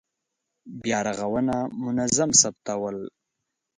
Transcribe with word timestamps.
بیا 0.81 0.99
رغونه 1.07 1.55
منظم 1.83 2.29
ثبتول. 2.41 2.97